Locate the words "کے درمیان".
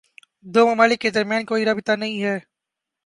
1.01-1.45